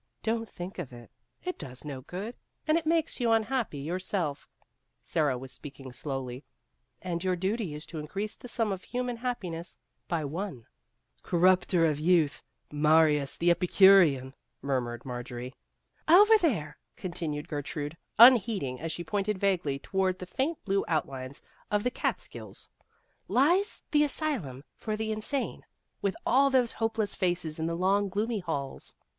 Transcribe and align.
""Don't 0.23 0.49
think 0.49 0.79
of 0.79 0.91
it. 0.91 1.11
It 1.43 1.59
does 1.59 1.85
no 1.85 2.01
good, 2.01 2.35
and 2.67 2.75
it 2.75 2.87
makes 2.87 3.19
you 3.19 3.31
unhappy 3.31 3.77
yourself" 3.77 4.47
Sara 5.03 5.37
was 5.37 5.51
speaking 5.53 5.93
slowly" 5.93 6.43
and 7.03 7.23
your 7.23 7.35
duty 7.35 7.75
is 7.75 7.85
to 7.85 7.99
increase 7.99 8.33
the 8.33 8.47
sum 8.47 8.71
of 8.71 8.83
human 8.83 9.17
happiness 9.17 9.77
by 10.07 10.25
one."" 10.25 10.65
A 11.19 11.21
corrupter 11.21 11.85
of 11.85 11.99
youth 11.99 12.41
Marius 12.71 13.37
the 13.37 13.51
Epicurean," 13.51 14.33
murmured 14.59 15.05
Marjorie." 15.05 15.53
Over 16.07 16.35
there," 16.39 16.79
continued 16.95 17.47
Gertrude, 17.47 17.95
un 18.17 18.37
heeding, 18.37 18.79
as 18.81 18.91
she 18.91 19.03
pointed 19.03 19.37
vaguely 19.37 19.77
toward 19.77 20.17
the 20.17 20.25
faint 20.25 20.65
blue 20.65 20.83
outlines 20.87 21.43
of 21.69 21.83
the 21.83 21.91
Kaatskills, 21.91 22.69
"lies 23.27 23.83
the 23.91 24.03
Asylum 24.03 24.63
for 24.77 24.97
the 24.97 25.11
Insane, 25.11 25.63
with 26.01 26.15
all 26.25 26.49
those 26.49 26.71
hopeless 26.71 27.13
faces 27.13 27.59
in 27.59 27.67
the 27.67 27.75
long 27.77 28.09
gloomy 28.09 28.39
halls." 28.39 28.95